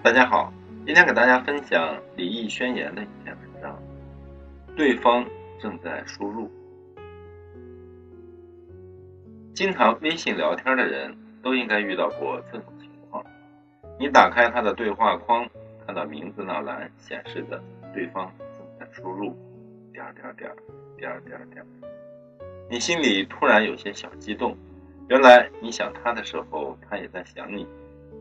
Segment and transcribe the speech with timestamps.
[0.00, 0.52] 大家好，
[0.86, 3.76] 今天给大家分享李毅宣言的一篇文章。
[4.76, 5.26] 对方
[5.58, 6.48] 正在输入。
[9.52, 11.12] 经常微信聊天的人
[11.42, 13.26] 都应该遇到过这种情况：
[13.98, 15.44] 你打开他的对话框，
[15.84, 17.60] 看到名字那栏显示的
[17.92, 19.36] 对方正在输入，
[19.92, 20.48] 点点点
[20.96, 21.66] 点点点，
[22.70, 24.56] 你心里突然有些小激动。
[25.08, 27.66] 原来你想他的时候，他也在想你。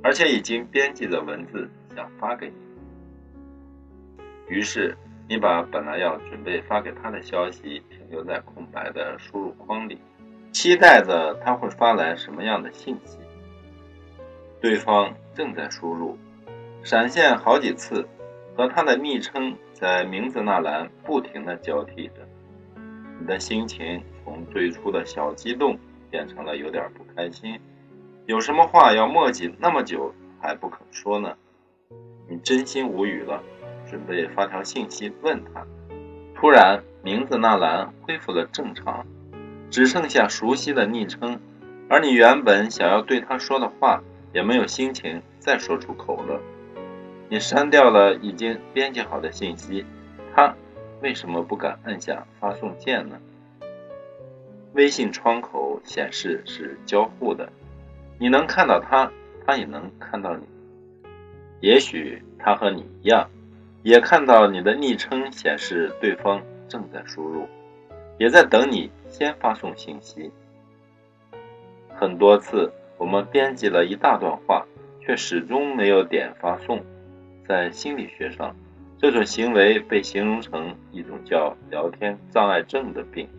[0.04, 2.54] 而且已经编辑的文字想发给你，
[4.48, 4.96] 于是
[5.28, 10.00] 你把本来要准备发给他的消息停留在空白的输入框里，
[10.52, 13.18] 期待着他会发来什么样的信息。
[14.62, 16.18] 对方正在输入，
[16.84, 18.08] 闪现好几次，
[18.56, 22.28] 和他的昵称在名字那栏不停的交替着，
[23.20, 25.78] 你的心情从最初的小激动
[26.10, 27.60] 变成了有点不开心。
[28.28, 31.38] 有什么话要墨迹那么久还不肯说呢？
[32.28, 33.42] 你真心无语了，
[33.90, 35.66] 准备发条信息问他。
[36.36, 39.06] 突然，名字那栏恢复了正常，
[39.72, 41.40] 只剩下熟悉的昵称，
[41.88, 46.42] 而你原本想要对他说的话也没有心情再说出口了。
[47.30, 49.86] 你删掉了已经编辑好的信息，
[50.36, 50.54] 他
[51.02, 53.18] 为什么不敢按下发送键呢？
[54.74, 57.50] 微信窗口显示是交互的。
[58.20, 59.12] 你能看到他，
[59.46, 60.44] 他也能看到你。
[61.60, 63.30] 也许他和你一样，
[63.84, 67.48] 也看到你的昵称显示对方正在输入，
[68.18, 70.32] 也在等你先发送信息。
[71.96, 74.66] 很多次，我们编辑了一大段话，
[75.00, 76.84] 却始终没有点发送。
[77.48, 78.56] 在心理学上，
[78.98, 83.30] 这种行为被形容成一种叫聊天障碍症的病。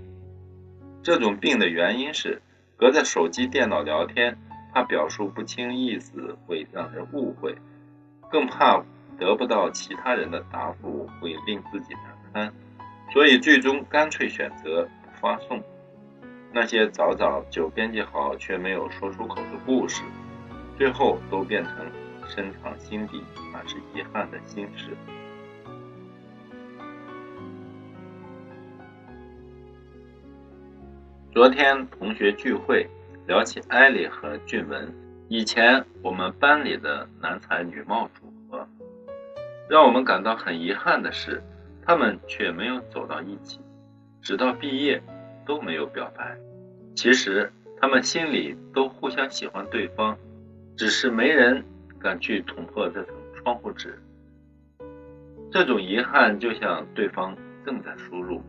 [1.02, 2.40] 这种病的原因是
[2.76, 4.36] 隔着手机、电脑聊天。
[4.78, 7.52] 怕表述不清意思会让人误会，
[8.30, 8.80] 更怕
[9.18, 12.52] 得不到其他人的答复会令自己难堪，
[13.12, 15.60] 所以最终干脆选择不发送。
[16.52, 20.04] 那些早早就编辑好却没有说出口的故事，
[20.76, 21.74] 最后都变成
[22.28, 23.20] 深藏心底、
[23.52, 24.96] 满是遗憾的心事。
[31.32, 32.88] 昨天同学聚会。
[33.28, 34.90] 聊起艾莉和俊文，
[35.28, 38.66] 以前我们班里的男才女貌组合，
[39.68, 41.42] 让我们感到很遗憾的是，
[41.84, 43.60] 他们却没有走到一起，
[44.22, 45.02] 直到毕业
[45.44, 46.34] 都没有表白。
[46.96, 50.16] 其实他们心里都互相喜欢对方，
[50.74, 51.62] 只是没人
[52.00, 53.98] 敢去捅破这层窗户纸。
[55.52, 58.40] 这种遗憾就像对方正在输入，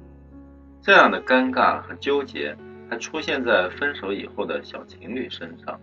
[0.81, 2.55] 这样的尴尬和纠结。
[2.89, 5.79] 还出现在分手以后的小情侣身上，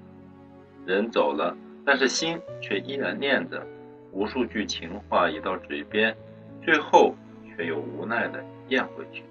[0.85, 3.65] 人走了，但是心却依然念着，
[4.11, 6.17] 无数句情话已到嘴边，
[6.65, 7.15] 最后
[7.47, 9.23] 却又无奈的咽回去。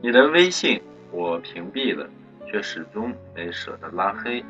[0.00, 0.80] 你的微信
[1.12, 2.08] 我屏蔽了，
[2.46, 4.42] 却始终没舍得拉黑。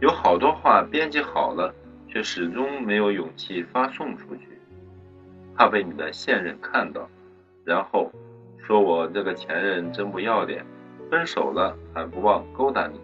[0.00, 1.74] 有好多话编辑好了，
[2.08, 4.48] 却始终没有勇气发送出去，
[5.56, 7.08] 怕被你的现任看到，
[7.64, 8.12] 然后
[8.64, 10.64] 说我这个前任真不要脸。
[11.10, 13.00] 分手了还不忘勾搭你，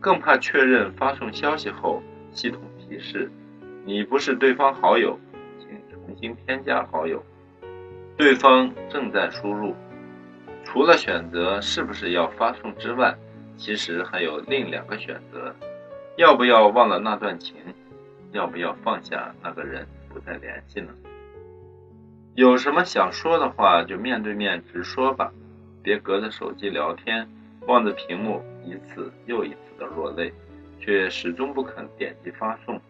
[0.00, 3.30] 更怕确认发送消息后，系统提示
[3.84, 5.18] 你不是对方好友，
[5.58, 7.22] 请重新添加好友。
[8.16, 9.74] 对方正在输入，
[10.64, 13.16] 除了选择是不是要发送之外，
[13.56, 15.54] 其实还有另两个选择：
[16.16, 17.56] 要不要忘了那段情，
[18.32, 20.88] 要不要放下那个人不再联系呢？
[22.34, 25.32] 有什么想说的话，就面对面直说吧。
[25.82, 27.28] 别隔着手机聊天，
[27.66, 30.32] 望着屏幕一次又一次的落泪，
[30.78, 32.80] 却始终不肯点击发送。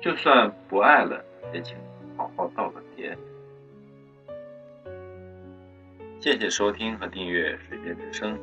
[0.00, 1.76] 就算不爱了，也请
[2.16, 3.16] 好好道个别。
[6.20, 8.38] 谢谢收听和订阅水边之声，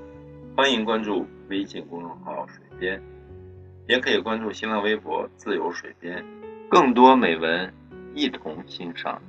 [0.56, 3.00] 欢迎关注微信公众号水边，
[3.88, 6.26] 也可以关注新浪微博自由水边，
[6.70, 7.72] 更多美文
[8.16, 9.22] 一同欣赏。